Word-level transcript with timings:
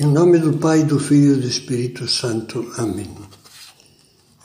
Em 0.00 0.06
nome 0.06 0.38
do 0.38 0.54
Pai, 0.56 0.84
do 0.84 0.98
Filho 0.98 1.34
e 1.34 1.40
do 1.42 1.46
Espírito 1.46 2.08
Santo. 2.08 2.72
Amém. 2.78 3.14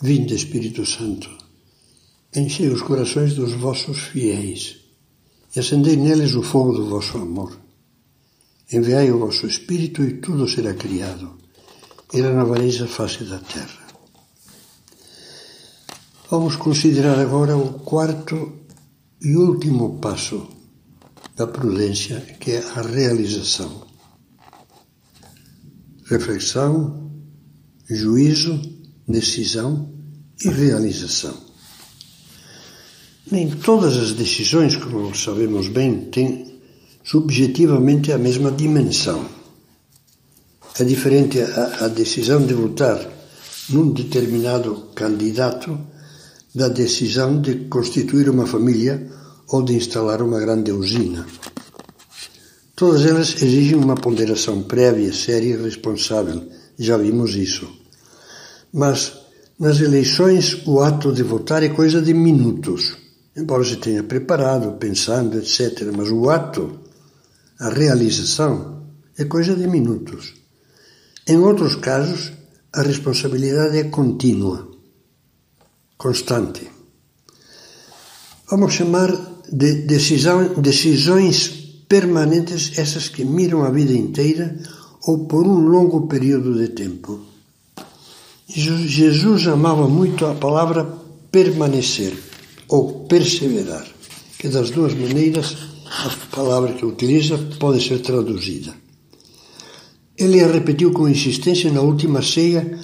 Vinde, 0.02 0.36
Espírito 0.36 0.86
Santo, 0.86 1.30
enchei 2.36 2.68
os 2.68 2.82
corações 2.82 3.34
dos 3.34 3.54
vossos 3.54 3.98
fiéis 3.98 4.76
e 5.56 5.62
acendei 5.62 5.96
neles 5.96 6.36
o 6.36 6.44
fogo 6.44 6.74
do 6.74 6.90
vosso 6.90 7.18
amor. 7.18 7.58
Enviai 8.74 9.10
o 9.10 9.20
vosso 9.20 9.48
Espírito 9.48 10.04
e 10.04 10.16
tudo 10.16 10.50
será 10.50 10.74
criado, 10.74 11.38
e 12.14 12.20
renovareis 12.20 12.82
a 12.82 12.88
face 12.88 13.24
da 13.24 13.40
terra. 13.40 13.88
Vamos 16.30 16.58
considerar 16.58 17.18
agora 17.18 17.56
o 17.56 17.80
quarto 17.80 18.66
e 19.22 19.34
último 19.38 19.98
passo 20.00 20.46
da 21.38 21.48
prudência, 21.48 22.20
que 22.38 22.52
é 22.52 22.60
a 22.60 22.82
realização 22.82 23.88
reflexão, 26.10 27.12
juízo, 27.90 28.60
decisão 29.08 29.90
e 30.44 30.50
realização. 30.50 31.36
Nem 33.30 33.50
todas 33.50 33.98
as 33.98 34.14
decisões, 34.14 34.76
como 34.76 35.14
sabemos 35.16 35.68
bem, 35.68 36.06
têm 36.06 36.60
subjetivamente 37.04 38.12
a 38.12 38.18
mesma 38.18 38.52
dimensão. 38.52 39.26
É 40.80 40.84
diferente 40.84 41.42
a, 41.42 41.86
a 41.86 41.88
decisão 41.88 42.46
de 42.46 42.54
votar 42.54 43.00
num 43.70 43.92
determinado 43.92 44.90
candidato 44.96 45.78
da 46.56 46.70
decisão 46.70 47.42
de 47.42 47.66
constituir 47.66 48.30
uma 48.30 48.48
família 48.48 49.10
ou 49.50 49.62
de 49.62 49.74
instalar 49.74 50.22
uma 50.22 50.40
grande 50.40 50.72
usina. 50.72 51.26
Todas 52.78 53.08
elas 53.08 53.42
exigem 53.42 53.76
uma 53.76 53.96
ponderação 53.96 54.62
prévia, 54.62 55.12
séria 55.12 55.56
e 55.56 55.64
responsável. 55.64 56.48
Já 56.78 56.96
vimos 56.96 57.34
isso. 57.34 57.68
Mas 58.72 59.14
nas 59.60 59.82
eleições 59.82 60.62
o 60.68 60.80
ato 60.80 61.12
de 61.12 61.24
votar 61.24 61.64
é 61.64 61.70
coisa 61.70 62.00
de 62.00 62.14
minutos. 62.14 62.96
Embora 63.36 63.64
se 63.64 63.78
tenha 63.78 64.04
preparado, 64.04 64.78
pensando, 64.78 65.40
etc. 65.40 65.92
Mas 65.92 66.12
o 66.12 66.30
ato, 66.30 66.82
a 67.60 67.70
realização, 67.70 68.84
é 69.18 69.26
coisa 69.26 69.56
de 69.56 69.66
minutos. 69.66 70.36
Em 71.28 71.40
outros 71.40 71.78
casos, 71.78 72.32
a 72.72 72.84
responsabilidade 72.84 73.76
é 73.76 73.86
contínua, 73.86 74.70
constante. 75.98 76.70
Vamos 78.52 78.72
chamar 78.76 79.10
de 79.52 79.82
decisão, 79.82 80.62
decisões 80.62 81.67
permanentes 81.88 82.78
essas 82.78 83.10
que 83.10 83.24
miram 83.24 83.64
a 83.64 83.70
vida 83.70 83.94
inteira 83.94 84.58
ou 85.04 85.26
por 85.26 85.48
um 85.48 85.68
longo 85.68 86.08
período 86.08 86.58
de 86.58 86.70
tempo. 86.70 87.20
Jesus 88.48 89.48
amava 89.48 89.88
muito 89.88 90.26
a 90.26 90.36
palavra 90.36 90.84
permanecer 91.32 92.18
ou 92.68 93.06
perseverar, 93.06 93.86
que 94.38 94.48
das 94.48 94.72
duas 94.72 94.94
maneiras 94.94 95.56
a 95.90 96.36
palavra 96.36 96.74
que 96.74 96.86
utiliza 96.86 97.38
pode 97.60 97.86
ser 97.86 98.00
traduzida. 98.00 98.74
Ele 100.18 100.42
a 100.42 100.48
repetiu 100.48 100.92
com 100.92 101.08
insistência 101.08 101.72
na 101.72 101.82
última 101.82 102.22
ceia 102.22 102.80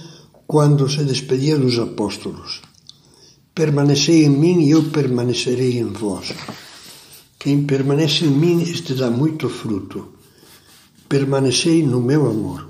quando 0.47 0.89
se 0.89 1.03
despedia 1.03 1.57
dos 1.57 1.79
apóstolos. 1.79 2.61
Permanecei 3.55 4.25
em 4.25 4.29
mim 4.29 4.61
e 4.61 4.71
eu 4.71 4.83
permanecerei 4.83 5.79
em 5.79 5.85
vós. 5.85 6.33
Quem 7.43 7.65
permanece 7.65 8.23
em 8.23 8.29
mim, 8.29 8.61
este 8.61 8.93
dá 8.93 9.11
muito 9.11 9.49
fruto. 9.49 10.13
Permanecei 11.09 11.83
no 11.83 11.99
meu 11.99 12.25
amor. 12.25 12.69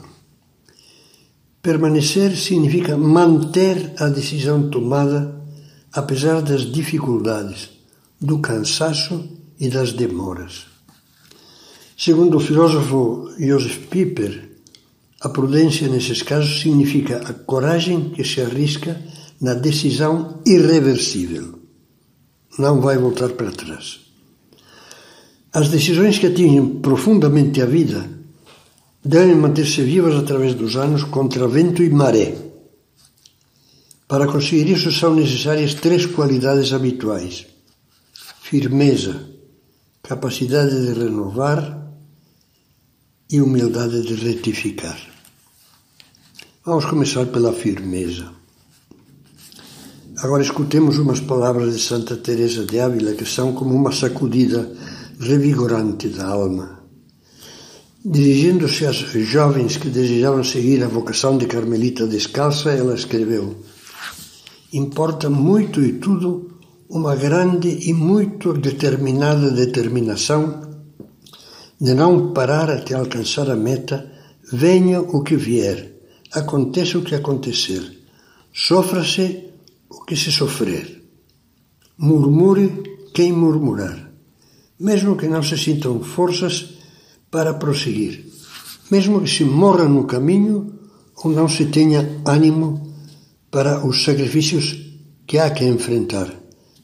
Permanecer 1.62 2.36
significa 2.36 2.98
manter 2.98 3.94
a 4.00 4.08
decisão 4.08 4.72
tomada, 4.72 5.40
apesar 5.92 6.42
das 6.42 6.62
dificuldades, 6.62 7.70
do 8.20 8.40
cansaço 8.40 9.30
e 9.60 9.70
das 9.70 9.94
demoras. 9.94 10.66
Segundo 11.96 12.38
o 12.38 12.40
filósofo 12.40 13.30
Joseph 13.38 13.78
Pieper, 13.92 14.58
a 15.22 15.30
prudência 15.30 15.88
nesses 15.88 16.24
casos 16.24 16.62
significa 16.62 17.18
a 17.18 17.32
coragem 17.32 18.10
que 18.10 18.24
se 18.24 18.42
arrisca 18.42 19.00
na 19.40 19.54
decisão 19.54 20.42
irreversível. 20.44 21.60
Não 22.58 22.82
vai 22.82 22.98
voltar 22.98 23.30
para 23.34 23.52
trás. 23.52 24.03
As 25.54 25.70
decisões 25.70 26.18
que 26.18 26.26
atingem 26.26 26.80
profundamente 26.80 27.62
a 27.62 27.66
vida 27.68 28.10
devem 29.06 29.36
manter-se 29.36 29.84
vivas 29.84 30.16
através 30.16 30.56
dos 30.56 30.76
anos 30.76 31.04
contra 31.04 31.48
vento 31.48 31.84
e 31.84 31.90
maré. 31.92 32.36
Para 34.08 34.26
conseguir 34.26 34.72
isso 34.72 34.92
são 34.92 35.14
necessárias 35.14 35.76
três 35.76 36.08
qualidades 36.08 36.74
habituais: 36.74 37.46
firmeza, 38.42 39.30
capacidade 40.02 40.76
de 40.88 41.00
renovar 41.00 41.88
e 43.30 43.40
humildade 43.40 44.02
de 44.02 44.16
retificar. 44.16 45.00
Vamos 46.66 46.86
começar 46.86 47.28
pela 47.28 47.54
firmeza. 47.54 48.32
Agora 50.18 50.42
escutemos 50.42 50.98
umas 50.98 51.20
palavras 51.20 51.76
de 51.76 51.80
Santa 51.80 52.16
Teresa 52.16 52.66
de 52.66 52.80
Ávila 52.80 53.14
que 53.14 53.26
são 53.26 53.54
como 53.54 53.76
uma 53.76 53.92
sacudida 53.92 54.72
revigorante 55.20 56.10
da 56.10 56.28
alma. 56.28 56.84
Dirigindo-se 58.06 58.86
às 58.86 58.98
jovens 58.98 59.78
que 59.78 59.90
desejavam 59.90 60.44
seguir 60.44 60.84
a 60.84 60.88
vocação 60.88 61.38
de 61.38 61.46
Carmelita 61.46 62.06
descalça, 62.06 62.72
ela 62.72 62.96
escreveu: 62.96 63.56
Importa 64.74 65.30
muito 65.30 65.82
e 65.82 65.94
tudo 65.94 66.60
uma 66.90 67.16
grande 67.16 67.90
e 67.90 67.94
muito 67.94 68.54
determinada 68.54 69.50
determinação 69.52 70.62
de 71.80 71.94
não 71.94 72.34
parar 72.34 72.70
até 72.70 72.94
alcançar 72.94 73.50
a 73.50 73.56
meta, 73.56 74.12
venha 74.52 75.02
o 75.02 75.24
que 75.24 75.36
vier, 75.36 75.94
aconteça 76.32 76.98
o 76.98 77.04
que 77.04 77.16
acontecer, 77.16 78.00
sofra-se 78.54 79.50
o 79.90 80.04
que 80.06 80.16
se 80.16 80.32
sofrer, 80.32 81.04
murmure 81.98 82.84
quem 83.14 83.32
murmurar 83.32 84.13
mesmo 84.84 85.16
que 85.16 85.28
não 85.28 85.42
se 85.42 85.58
sintam 85.58 86.04
forças 86.04 86.76
para 87.32 87.54
prosseguir, 87.54 88.26
mesmo 88.92 89.22
que 89.22 89.30
se 89.30 89.46
morra 89.46 89.86
no 89.86 90.04
caminho 90.04 90.78
ou 91.24 91.32
não 91.32 91.48
se 91.48 91.68
tenha 91.68 92.22
ânimo 92.26 92.94
para 93.50 93.86
os 93.88 94.04
sacrifícios 94.04 94.76
que 95.26 95.40
há 95.40 95.50
que 95.52 95.64
enfrentar, 95.64 96.30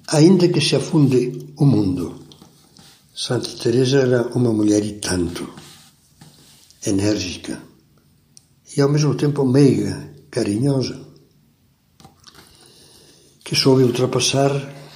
ainda 0.07 0.47
que 0.47 0.61
se 0.61 0.77
afunde 0.77 1.51
o 1.57 1.65
mundo. 1.65 2.15
Santa 3.13 3.49
Teresa 3.61 3.99
era 3.99 4.21
uma 4.29 4.53
mulher 4.53 4.83
e 4.85 4.93
tanto, 4.93 5.49
enérgica 6.87 7.61
e 8.77 8.79
ao 8.79 8.87
mesmo 8.87 9.13
tempo 9.13 9.43
meiga, 9.45 10.09
carinhosa, 10.31 10.97
que 13.43 13.55
soube 13.55 13.83
ultrapassar 13.83 14.51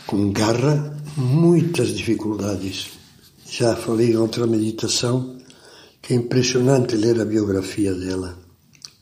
com 0.08 0.32
garra 0.32 1.03
muitas 1.18 1.90
dificuldades. 1.90 2.92
Já 3.50 3.76
falei 3.76 4.12
em 4.12 4.18
outra 4.18 4.48
meditação 4.48 5.38
que 6.02 6.14
é 6.14 6.18
impressionante 6.18 6.96
ler 6.96 7.20
a 7.22 7.26
biografia 7.26 7.94
dela. 7.94 8.38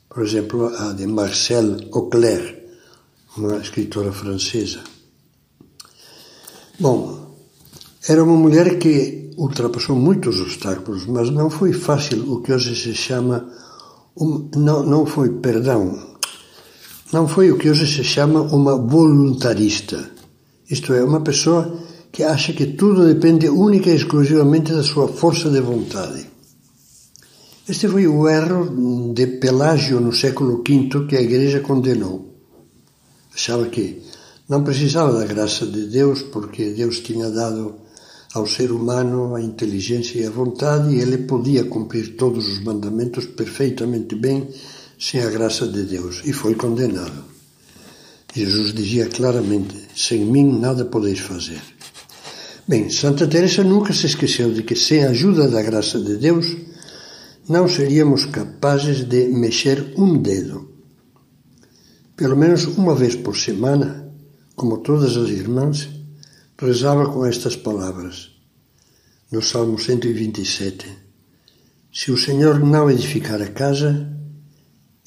Por 0.09 0.23
exemplo, 0.23 0.67
a 0.67 0.93
de 0.93 1.07
Marcelle 1.07 1.87
Auclair, 1.91 2.63
uma 3.37 3.57
escritora 3.57 4.11
francesa. 4.11 4.81
Bom, 6.79 7.35
era 8.07 8.23
uma 8.23 8.35
mulher 8.35 8.77
que 8.77 9.31
ultrapassou 9.37 9.95
muitos 9.95 10.39
obstáculos, 10.41 11.05
mas 11.05 11.29
não 11.29 11.49
foi 11.49 11.73
fácil 11.73 12.31
o 12.31 12.41
que 12.41 12.51
hoje 12.51 12.75
se 12.75 12.93
chama 12.93 13.49
um, 14.17 14.49
não, 14.55 14.83
não 14.83 15.05
foi, 15.05 15.29
perdão, 15.29 16.17
não 17.13 17.27
foi 17.27 17.51
o 17.51 17.57
que 17.57 17.69
hoje 17.69 17.87
se 17.87 18.03
chama 18.03 18.41
uma 18.41 18.75
voluntarista. 18.75 20.11
Isto 20.69 20.93
é, 20.93 21.03
uma 21.03 21.21
pessoa 21.21 21.79
que 22.11 22.23
acha 22.23 22.53
que 22.53 22.67
tudo 22.67 23.05
depende 23.05 23.47
única 23.49 23.89
e 23.89 23.95
exclusivamente 23.95 24.73
da 24.73 24.83
sua 24.83 25.07
força 25.07 25.49
de 25.49 25.61
vontade. 25.61 26.25
Este 27.67 27.87
foi 27.87 28.05
o 28.07 28.27
erro 28.27 29.13
de 29.13 29.27
Pelágio 29.39 30.01
no 30.01 30.11
século 30.11 30.63
V 30.67 31.07
que 31.07 31.15
a 31.15 31.21
Igreja 31.21 31.61
condenou. 31.61 32.35
Achava 33.33 33.67
que 33.67 34.01
não 34.49 34.63
precisava 34.63 35.17
da 35.17 35.25
graça 35.25 35.65
de 35.65 35.87
Deus 35.87 36.21
porque 36.23 36.71
Deus 36.71 36.99
tinha 36.99 37.29
dado 37.29 37.75
ao 38.33 38.45
ser 38.45 38.71
humano 38.71 39.35
a 39.35 39.41
inteligência 39.41 40.19
e 40.19 40.25
a 40.25 40.29
vontade 40.29 40.93
e 40.93 40.99
ele 40.99 41.19
podia 41.19 41.63
cumprir 41.63 42.15
todos 42.17 42.47
os 42.47 42.59
mandamentos 42.61 43.25
perfeitamente 43.25 44.15
bem 44.15 44.49
sem 44.99 45.21
a 45.21 45.29
graça 45.29 45.65
de 45.67 45.83
Deus 45.83 46.21
e 46.25 46.33
foi 46.33 46.55
condenado. 46.55 47.23
Jesus 48.33 48.73
dizia 48.73 49.07
claramente: 49.07 49.75
sem 49.95 50.25
mim 50.25 50.59
nada 50.59 50.85
podeis 50.85 51.19
fazer. 51.19 51.61
Bem, 52.71 52.89
Santa 52.89 53.27
Teresa 53.27 53.65
nunca 53.65 53.91
se 53.91 54.05
esqueceu 54.05 54.53
de 54.53 54.63
que 54.63 54.77
sem 54.77 55.03
a 55.03 55.09
ajuda 55.09 55.45
da 55.49 55.61
graça 55.61 55.99
de 55.99 56.15
Deus, 56.15 56.55
não 57.49 57.67
seríamos 57.67 58.25
capazes 58.27 59.03
de 59.03 59.27
mexer 59.27 59.93
um 59.97 60.17
dedo. 60.17 60.71
Pelo 62.15 62.37
menos 62.37 62.63
uma 62.63 62.95
vez 62.95 63.13
por 63.13 63.35
semana, 63.35 64.09
como 64.55 64.77
todas 64.77 65.17
as 65.17 65.29
irmãs, 65.31 65.89
rezava 66.57 67.11
com 67.11 67.25
estas 67.25 67.57
palavras, 67.57 68.31
no 69.29 69.41
Salmo 69.41 69.77
127. 69.77 70.87
Se 71.91 72.09
o 72.09 72.17
Senhor 72.17 72.57
não 72.57 72.89
edificar 72.89 73.41
a 73.41 73.47
casa, 73.47 74.07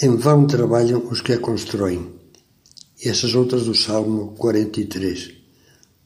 em 0.02 0.14
vão 0.17 0.46
trabalham 0.46 1.02
os 1.10 1.22
que 1.22 1.32
a 1.32 1.38
constroem. 1.38 2.12
E 3.02 3.08
essas 3.08 3.34
outras 3.34 3.64
do 3.64 3.75
Salmo 3.75 4.34
43. 4.37 5.32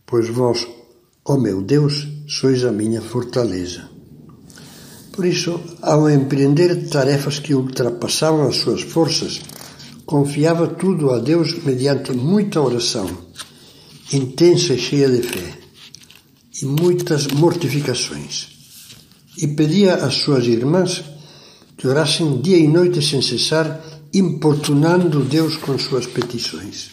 Pois 0.06 0.28
vós, 0.28 0.64
ó 1.28 1.36
meu 1.36 1.60
Deus, 1.60 2.08
sois 2.26 2.64
a 2.64 2.72
minha 2.72 3.02
fortaleza. 3.02 3.82
Por 5.12 5.26
isso, 5.26 5.60
ao 5.82 6.08
empreender 6.08 6.88
tarefas 6.88 7.38
que 7.38 7.54
ultrapassavam 7.54 8.48
as 8.48 8.56
suas 8.56 8.80
forças, 8.80 9.40
confiava 10.06 10.66
tudo 10.66 11.10
a 11.10 11.18
Deus 11.18 11.62
mediante 11.64 12.12
muita 12.12 12.62
oração, 12.62 13.06
intensa 14.10 14.72
e 14.72 14.78
cheia 14.78 15.10
de 15.10 15.22
fé, 15.22 15.52
e 16.62 16.64
muitas 16.64 17.26
mortificações. 17.26 18.48
E 19.36 19.48
pedia 19.48 19.96
às 19.96 20.14
suas 20.14 20.46
irmãs 20.46 21.04
que 21.76 21.86
orassem 21.86 22.40
dia 22.40 22.56
e 22.56 22.66
noite 22.66 23.02
sem 23.02 23.20
cessar, 23.20 23.84
importunando 24.14 25.22
Deus 25.24 25.56
com 25.58 25.78
suas 25.78 26.06
petições. 26.06 26.90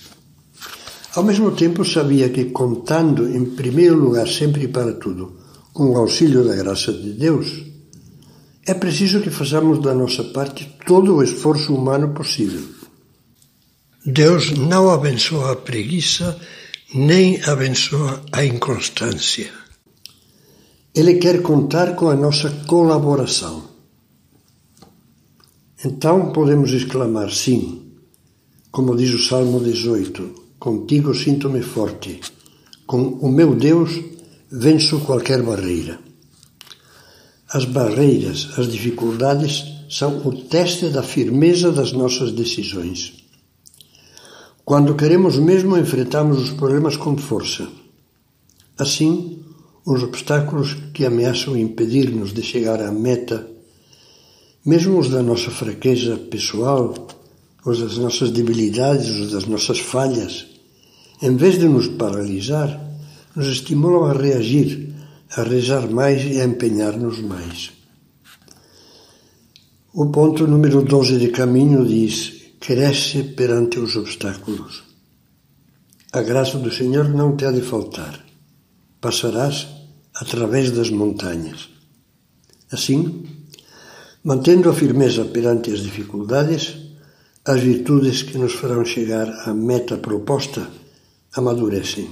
Ao 1.15 1.23
mesmo 1.23 1.51
tempo, 1.51 1.85
sabia 1.85 2.29
que, 2.29 2.45
contando 2.45 3.27
em 3.29 3.45
primeiro 3.55 3.95
lugar 3.97 4.27
sempre 4.27 4.67
para 4.67 4.93
tudo 4.93 5.37
com 5.71 5.91
o 5.91 5.97
auxílio 5.97 6.43
da 6.43 6.55
graça 6.55 6.91
de 6.91 7.13
Deus, 7.13 7.63
é 8.65 8.73
preciso 8.73 9.21
que 9.21 9.29
façamos 9.29 9.81
da 9.81 9.93
nossa 9.93 10.23
parte 10.23 10.77
todo 10.85 11.15
o 11.15 11.23
esforço 11.23 11.73
humano 11.73 12.13
possível. 12.13 12.63
Deus 14.05 14.51
não 14.51 14.89
abençoa 14.89 15.53
a 15.53 15.55
preguiça 15.55 16.39
nem 16.93 17.41
abençoa 17.43 18.23
a 18.31 18.45
inconstância. 18.45 19.51
Ele 20.93 21.15
quer 21.15 21.41
contar 21.41 21.95
com 21.95 22.09
a 22.09 22.15
nossa 22.15 22.49
colaboração. 22.67 23.65
Então 25.83 26.31
podemos 26.31 26.71
exclamar 26.71 27.31
sim, 27.31 27.91
como 28.71 28.95
diz 28.95 29.13
o 29.13 29.19
Salmo 29.19 29.59
18: 29.59 30.44
Contigo 30.59 31.13
sinto-me 31.13 31.61
forte, 31.61 32.21
com 32.87 33.01
o 33.01 33.29
meu 33.29 33.53
Deus 33.55 33.99
venço 34.51 34.99
qualquer 35.01 35.43
barreira. 35.43 35.99
As 37.49 37.65
barreiras, 37.65 38.49
as 38.57 38.67
dificuldades 38.67 39.63
são 39.89 40.25
o 40.25 40.43
teste 40.45 40.89
da 40.89 41.03
firmeza 41.03 41.71
das 41.71 41.91
nossas 41.91 42.31
decisões. 42.31 43.13
Quando 44.63 44.95
queremos 44.95 45.37
mesmo, 45.37 45.77
enfrentamos 45.77 46.39
os 46.41 46.51
problemas 46.51 46.97
com 46.97 47.15
força. 47.17 47.67
Assim, 48.77 49.43
os 49.85 50.01
obstáculos 50.01 50.75
que 50.93 51.05
ameaçam 51.05 51.55
impedir-nos 51.55 52.33
de 52.33 52.41
chegar 52.41 52.81
à 52.81 52.91
meta, 52.91 53.47
mesmo 54.65 54.97
os 54.97 55.09
da 55.09 55.21
nossa 55.21 55.51
fraqueza 55.51 56.17
pessoal, 56.17 56.93
os 57.65 57.79
das 57.79 57.97
nossas 57.97 58.31
debilidades, 58.31 59.09
os 59.09 59.31
das 59.31 59.45
nossas 59.45 59.79
falhas, 59.79 60.45
em 61.21 61.35
vez 61.35 61.57
de 61.57 61.67
nos 61.67 61.87
paralisar, 61.87 62.79
nos 63.35 63.47
estimulam 63.47 64.05
a 64.05 64.13
reagir 64.13 64.95
a 65.35 65.43
rezar 65.43 65.89
mais 65.89 66.23
e 66.23 66.39
a 66.39 66.45
empenhar-nos 66.45 67.19
mais. 67.19 67.71
O 69.93 70.07
ponto 70.07 70.47
número 70.47 70.81
12 70.81 71.17
de 71.17 71.29
caminho 71.29 71.85
diz: 71.85 72.53
cresce 72.59 73.23
perante 73.23 73.79
os 73.79 73.95
obstáculos. 73.95 74.83
A 76.13 76.21
graça 76.21 76.57
do 76.57 76.71
Senhor 76.71 77.09
não 77.09 77.35
te 77.35 77.45
há 77.45 77.51
de 77.51 77.61
faltar. 77.61 78.23
Passarás 79.01 79.67
através 80.13 80.71
das 80.71 80.89
montanhas. 80.89 81.69
Assim, 82.71 83.25
mantendo 84.23 84.69
a 84.69 84.73
firmeza 84.73 85.25
perante 85.25 85.71
as 85.71 85.81
dificuldades, 85.81 86.84
as 87.47 87.61
virtudes 87.61 88.23
que 88.23 88.39
nos 88.39 88.53
farão 88.53 88.83
chegar 88.83 89.29
à 89.47 89.53
meta 89.53 89.97
proposta 89.97 90.67
amadurecem 91.35 92.09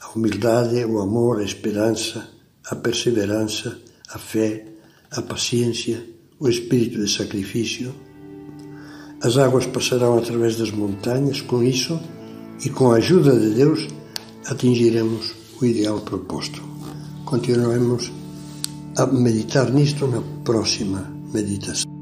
a 0.00 0.08
humildade, 0.10 0.84
o 0.84 0.98
amor, 0.98 1.38
a 1.38 1.44
esperança, 1.44 2.28
a 2.68 2.74
perseverança, 2.74 3.78
a 4.08 4.18
fé, 4.18 4.66
a 5.12 5.22
paciência, 5.22 6.04
o 6.40 6.48
espírito 6.48 6.98
de 6.98 7.08
sacrifício. 7.08 7.94
As 9.22 9.38
águas 9.38 9.66
passarão 9.66 10.18
através 10.18 10.56
das 10.56 10.72
montanhas, 10.72 11.40
com 11.40 11.62
isso 11.62 12.00
e 12.64 12.70
com 12.70 12.90
a 12.90 12.96
ajuda 12.96 13.38
de 13.38 13.50
Deus 13.50 13.86
atingiremos 14.46 15.32
o 15.60 15.64
ideal 15.64 16.00
proposto. 16.00 16.60
Continuaremos 17.24 18.10
a 18.96 19.06
meditar 19.06 19.70
nisto 19.70 20.08
na 20.08 20.22
próxima 20.44 21.08
meditação. 21.32 21.95